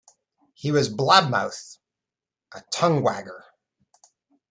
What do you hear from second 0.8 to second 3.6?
blab-mouthed, a tongue-wagger.